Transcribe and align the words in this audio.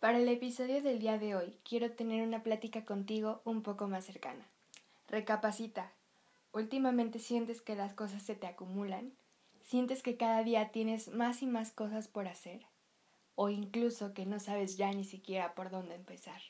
Para 0.00 0.16
el 0.16 0.28
episodio 0.28 0.80
del 0.80 0.98
día 0.98 1.18
de 1.18 1.34
hoy 1.34 1.58
quiero 1.62 1.92
tener 1.92 2.26
una 2.26 2.42
plática 2.42 2.86
contigo 2.86 3.42
un 3.44 3.62
poco 3.62 3.86
más 3.86 4.06
cercana. 4.06 4.46
Recapacita. 5.08 5.92
¿Últimamente 6.52 7.18
sientes 7.18 7.60
que 7.60 7.76
las 7.76 7.92
cosas 7.92 8.22
se 8.22 8.34
te 8.34 8.46
acumulan? 8.46 9.12
¿Sientes 9.60 10.02
que 10.02 10.16
cada 10.16 10.42
día 10.42 10.72
tienes 10.72 11.08
más 11.08 11.42
y 11.42 11.46
más 11.46 11.70
cosas 11.70 12.08
por 12.08 12.28
hacer? 12.28 12.64
¿O 13.34 13.50
incluso 13.50 14.14
que 14.14 14.24
no 14.24 14.40
sabes 14.40 14.78
ya 14.78 14.90
ni 14.90 15.04
siquiera 15.04 15.54
por 15.54 15.68
dónde 15.68 15.96
empezar? 15.96 16.40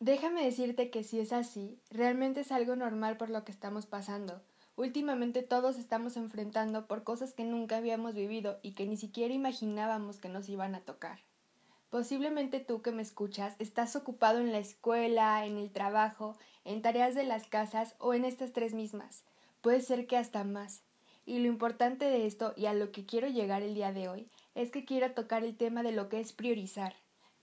Déjame 0.00 0.42
decirte 0.42 0.88
que 0.88 1.04
si 1.04 1.20
es 1.20 1.30
así, 1.30 1.78
realmente 1.90 2.40
es 2.40 2.52
algo 2.52 2.74
normal 2.74 3.18
por 3.18 3.28
lo 3.28 3.44
que 3.44 3.52
estamos 3.52 3.84
pasando. 3.84 4.40
Últimamente 4.74 5.42
todos 5.42 5.76
estamos 5.76 6.16
enfrentando 6.16 6.86
por 6.86 7.04
cosas 7.04 7.34
que 7.34 7.44
nunca 7.44 7.76
habíamos 7.76 8.14
vivido 8.14 8.60
y 8.62 8.72
que 8.72 8.86
ni 8.86 8.96
siquiera 8.96 9.34
imaginábamos 9.34 10.18
que 10.18 10.30
nos 10.30 10.48
iban 10.48 10.74
a 10.74 10.80
tocar. 10.80 11.18
Posiblemente 11.90 12.60
tú 12.60 12.80
que 12.80 12.92
me 12.92 13.02
escuchas 13.02 13.56
estás 13.58 13.94
ocupado 13.94 14.38
en 14.38 14.52
la 14.52 14.58
escuela, 14.58 15.44
en 15.44 15.58
el 15.58 15.70
trabajo, 15.70 16.34
en 16.64 16.80
tareas 16.80 17.14
de 17.14 17.24
las 17.24 17.46
casas 17.46 17.94
o 17.98 18.14
en 18.14 18.24
estas 18.24 18.54
tres 18.54 18.72
mismas. 18.72 19.24
Puede 19.60 19.82
ser 19.82 20.06
que 20.06 20.16
hasta 20.16 20.44
más. 20.44 20.82
Y 21.26 21.40
lo 21.40 21.48
importante 21.48 22.06
de 22.06 22.24
esto 22.24 22.54
y 22.56 22.64
a 22.64 22.72
lo 22.72 22.90
que 22.90 23.04
quiero 23.04 23.28
llegar 23.28 23.60
el 23.60 23.74
día 23.74 23.92
de 23.92 24.08
hoy 24.08 24.30
es 24.54 24.70
que 24.70 24.86
quiero 24.86 25.12
tocar 25.12 25.44
el 25.44 25.58
tema 25.58 25.82
de 25.82 25.92
lo 25.92 26.08
que 26.08 26.20
es 26.20 26.32
priorizar. 26.32 26.94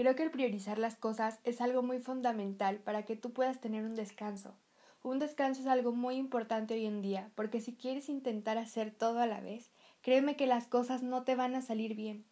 Creo 0.00 0.16
que 0.16 0.22
el 0.22 0.30
priorizar 0.30 0.78
las 0.78 0.96
cosas 0.96 1.40
es 1.44 1.60
algo 1.60 1.82
muy 1.82 1.98
fundamental 1.98 2.78
para 2.78 3.04
que 3.04 3.16
tú 3.16 3.34
puedas 3.34 3.60
tener 3.60 3.84
un 3.84 3.94
descanso. 3.94 4.54
Un 5.02 5.18
descanso 5.18 5.60
es 5.60 5.66
algo 5.66 5.92
muy 5.92 6.14
importante 6.14 6.72
hoy 6.72 6.86
en 6.86 7.02
día, 7.02 7.30
porque 7.34 7.60
si 7.60 7.74
quieres 7.74 8.08
intentar 8.08 8.56
hacer 8.56 8.92
todo 8.92 9.18
a 9.18 9.26
la 9.26 9.42
vez, 9.42 9.68
créeme 10.00 10.36
que 10.36 10.46
las 10.46 10.66
cosas 10.66 11.02
no 11.02 11.24
te 11.24 11.34
van 11.34 11.54
a 11.54 11.60
salir 11.60 11.96
bien. 11.96 12.24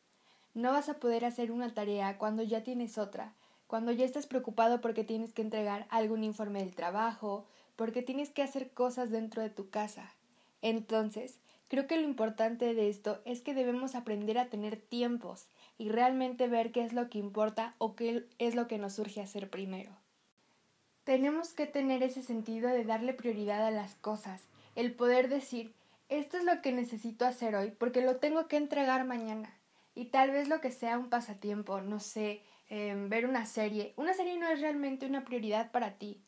No 0.55 0.73
vas 0.73 0.89
a 0.89 0.99
poder 0.99 1.27
hacer 1.27 1.53
una 1.53 1.75
tarea 1.75 2.17
cuando 2.17 2.43
ya 2.43 2.63
tienes 2.63 2.97
otra, 2.97 3.35
cuando 3.67 3.93
ya 3.93 4.07
estás 4.07 4.27
preocupado 4.27 4.81
porque 4.81 5.05
tienes 5.05 5.35
que 5.35 5.43
entregar 5.43 5.87
algún 5.91 6.25
informe 6.25 6.61
del 6.61 6.75
trabajo, 6.75 7.45
porque 7.77 8.01
tienes 8.01 8.31
que 8.31 8.43
hacer 8.43 8.71
cosas 8.71 9.11
dentro 9.11 9.43
de 9.43 9.51
tu 9.51 9.69
casa. 9.69 10.15
Entonces, 10.63 11.39
creo 11.69 11.87
que 11.87 11.99
lo 11.99 12.05
importante 12.05 12.73
de 12.73 12.89
esto 12.89 13.21
es 13.27 13.43
que 13.43 13.53
debemos 13.53 13.95
aprender 13.95 14.39
a 14.39 14.49
tener 14.49 14.79
tiempos, 14.79 15.49
y 15.79 15.89
realmente 15.89 16.49
ver 16.49 16.73
qué 16.73 16.85
es 16.85 16.93
lo 16.93 17.09
que 17.09 17.19
importa 17.19 17.75
o 17.79 17.95
qué 17.95 18.27
es 18.39 18.55
lo 18.55 18.67
que 18.67 18.79
nos 18.79 18.95
surge 18.95 19.23
hacer 19.23 19.49
primero. 19.49 19.93
Tenemos 21.05 21.55
que 21.55 21.67
tener 21.67 22.03
ese 22.03 22.23
sentido 22.23 22.69
de 22.69 22.85
darle 22.85 23.15
prioridad 23.15 23.65
a 23.67 23.71
las 23.71 23.95
cosas, 23.95 24.43
el 24.75 24.93
poder 24.93 25.29
decir, 25.29 25.73
esto 26.09 26.37
es 26.37 26.45
lo 26.45 26.61
que 26.61 26.73
necesito 26.73 27.25
hacer 27.25 27.55
hoy 27.55 27.71
porque 27.71 28.03
lo 28.03 28.17
tengo 28.17 28.49
que 28.49 28.57
entregar 28.57 29.07
mañana. 29.07 29.55
Y 29.95 30.07
tal 30.07 30.31
vez 30.31 30.49
lo 30.49 30.61
que 30.61 30.71
sea 30.71 30.99
un 30.99 31.11
pasatiempo, 31.11 31.81
no 31.81 31.99
sé, 31.99 32.43
em, 32.69 33.09
ver 33.09 33.27
una 33.27 33.47
serie. 33.47 33.95
Una 33.97 34.15
serie 34.15 34.37
no 34.39 34.49
es 34.49 34.61
realmente 34.61 35.07
una 35.07 35.25
prioridad 35.25 35.71
para 35.71 35.99
ti. 35.99 36.21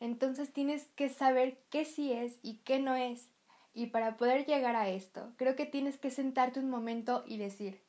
Entonces 0.00 0.52
tienes 0.52 0.86
que 0.96 1.08
saber 1.08 1.58
qué 1.70 1.84
sí 1.84 2.12
es 2.12 2.38
y 2.42 2.58
qué 2.58 2.78
no 2.78 2.94
es. 2.94 3.28
Y 3.74 3.86
para 3.86 4.16
poder 4.16 4.46
llegar 4.46 4.76
a 4.76 4.88
esto, 4.88 5.32
creo 5.36 5.56
que 5.56 5.66
tienes 5.66 5.98
que 5.98 6.10
sentarte 6.10 6.58
un 6.60 6.70
momento 6.70 7.22
y 7.26 7.36
decir, 7.36 7.80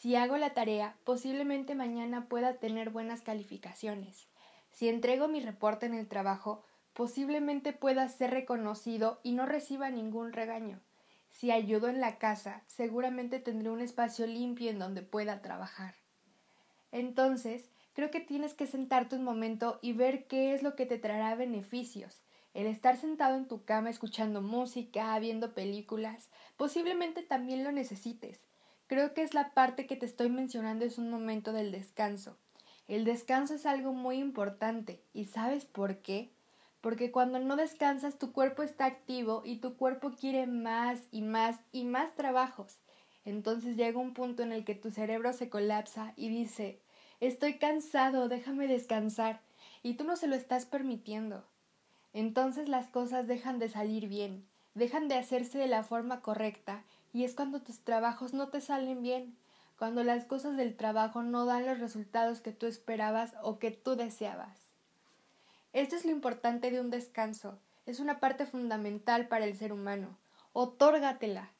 si 0.00 0.14
hago 0.14 0.36
la 0.36 0.54
tarea, 0.54 0.96
posiblemente 1.02 1.74
mañana 1.74 2.28
pueda 2.28 2.58
tener 2.58 2.90
buenas 2.90 3.22
calificaciones. 3.22 4.28
Si 4.70 4.88
entrego 4.88 5.26
mi 5.26 5.40
reporte 5.40 5.86
en 5.86 5.94
el 5.94 6.06
trabajo, 6.06 6.62
posiblemente 6.92 7.72
pueda 7.72 8.08
ser 8.08 8.30
reconocido 8.30 9.18
y 9.24 9.32
no 9.32 9.44
reciba 9.44 9.90
ningún 9.90 10.32
regaño. 10.32 10.80
Si 11.30 11.50
ayudo 11.50 11.88
en 11.88 12.00
la 12.00 12.18
casa, 12.18 12.62
seguramente 12.68 13.40
tendré 13.40 13.70
un 13.70 13.80
espacio 13.80 14.28
limpio 14.28 14.70
en 14.70 14.78
donde 14.78 15.02
pueda 15.02 15.42
trabajar. 15.42 15.96
Entonces, 16.92 17.68
creo 17.92 18.12
que 18.12 18.20
tienes 18.20 18.54
que 18.54 18.68
sentarte 18.68 19.16
un 19.16 19.24
momento 19.24 19.80
y 19.82 19.94
ver 19.94 20.28
qué 20.28 20.54
es 20.54 20.62
lo 20.62 20.76
que 20.76 20.86
te 20.86 20.98
traerá 20.98 21.34
beneficios. 21.34 22.22
El 22.54 22.68
estar 22.68 22.96
sentado 22.96 23.36
en 23.36 23.48
tu 23.48 23.64
cama 23.64 23.90
escuchando 23.90 24.42
música, 24.42 25.18
viendo 25.18 25.54
películas, 25.54 26.30
posiblemente 26.56 27.24
también 27.24 27.64
lo 27.64 27.72
necesites. 27.72 28.48
Creo 28.88 29.12
que 29.12 29.22
es 29.22 29.34
la 29.34 29.52
parte 29.52 29.86
que 29.86 29.96
te 29.96 30.06
estoy 30.06 30.30
mencionando 30.30 30.86
es 30.86 30.96
un 30.96 31.10
momento 31.10 31.52
del 31.52 31.72
descanso. 31.72 32.38
El 32.86 33.04
descanso 33.04 33.54
es 33.54 33.66
algo 33.66 33.92
muy 33.92 34.16
importante 34.16 35.04
y 35.12 35.26
¿sabes 35.26 35.66
por 35.66 35.98
qué? 35.98 36.32
Porque 36.80 37.12
cuando 37.12 37.38
no 37.38 37.56
descansas 37.56 38.18
tu 38.18 38.32
cuerpo 38.32 38.62
está 38.62 38.86
activo 38.86 39.42
y 39.44 39.58
tu 39.58 39.76
cuerpo 39.76 40.12
quiere 40.12 40.46
más 40.46 41.00
y 41.10 41.20
más 41.20 41.60
y 41.70 41.84
más 41.84 42.14
trabajos. 42.14 42.78
Entonces 43.26 43.76
llega 43.76 43.98
un 43.98 44.14
punto 44.14 44.42
en 44.42 44.52
el 44.52 44.64
que 44.64 44.74
tu 44.74 44.90
cerebro 44.90 45.34
se 45.34 45.50
colapsa 45.50 46.14
y 46.16 46.30
dice 46.30 46.80
Estoy 47.20 47.58
cansado, 47.58 48.28
déjame 48.30 48.68
descansar. 48.68 49.42
Y 49.82 49.94
tú 49.94 50.04
no 50.04 50.16
se 50.16 50.28
lo 50.28 50.34
estás 50.34 50.64
permitiendo. 50.64 51.44
Entonces 52.14 52.70
las 52.70 52.88
cosas 52.88 53.26
dejan 53.26 53.58
de 53.58 53.68
salir 53.68 54.08
bien, 54.08 54.48
dejan 54.72 55.08
de 55.08 55.16
hacerse 55.16 55.58
de 55.58 55.68
la 55.68 55.82
forma 55.82 56.22
correcta 56.22 56.84
y 57.12 57.24
es 57.24 57.34
cuando 57.34 57.62
tus 57.62 57.80
trabajos 57.80 58.34
no 58.34 58.48
te 58.48 58.60
salen 58.60 59.02
bien, 59.02 59.36
cuando 59.78 60.02
las 60.02 60.24
cosas 60.24 60.56
del 60.56 60.76
trabajo 60.76 61.22
no 61.22 61.44
dan 61.44 61.66
los 61.66 61.78
resultados 61.78 62.40
que 62.40 62.52
tú 62.52 62.66
esperabas 62.66 63.34
o 63.42 63.58
que 63.58 63.70
tú 63.70 63.94
deseabas. 63.94 64.58
Esto 65.72 65.96
es 65.96 66.04
lo 66.04 66.10
importante 66.10 66.70
de 66.70 66.80
un 66.80 66.90
descanso, 66.90 67.58
es 67.86 68.00
una 68.00 68.20
parte 68.20 68.46
fundamental 68.46 69.28
para 69.28 69.44
el 69.44 69.56
ser 69.56 69.72
humano. 69.72 70.18
Otórgatela. 70.52 71.50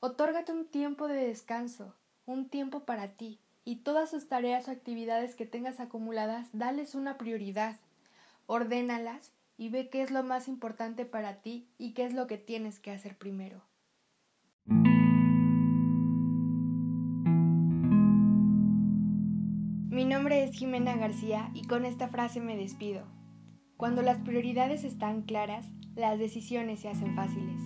Otórgate 0.00 0.52
un 0.52 0.66
tiempo 0.66 1.08
de 1.08 1.26
descanso, 1.26 1.94
un 2.26 2.48
tiempo 2.48 2.84
para 2.84 3.08
ti, 3.08 3.40
y 3.64 3.76
todas 3.76 4.10
sus 4.10 4.28
tareas 4.28 4.68
o 4.68 4.70
actividades 4.70 5.34
que 5.34 5.46
tengas 5.46 5.80
acumuladas, 5.80 6.48
dales 6.52 6.94
una 6.94 7.16
prioridad. 7.16 7.76
Ordénalas 8.46 9.32
y 9.56 9.70
ve 9.70 9.88
qué 9.88 10.02
es 10.02 10.10
lo 10.10 10.22
más 10.22 10.48
importante 10.48 11.06
para 11.06 11.36
ti 11.36 11.66
y 11.78 11.92
qué 11.92 12.04
es 12.04 12.12
lo 12.14 12.26
que 12.26 12.38
tienes 12.38 12.78
que 12.78 12.90
hacer 12.90 13.16
primero. 13.16 13.62
Mi 20.04 20.10
nombre 20.10 20.44
es 20.44 20.50
Jimena 20.54 20.96
García 20.96 21.50
y 21.54 21.62
con 21.62 21.86
esta 21.86 22.08
frase 22.08 22.38
me 22.38 22.58
despido. 22.58 23.06
Cuando 23.78 24.02
las 24.02 24.18
prioridades 24.18 24.84
están 24.84 25.22
claras, 25.22 25.66
las 25.96 26.18
decisiones 26.18 26.80
se 26.80 26.90
hacen 26.90 27.16
fáciles. 27.16 27.62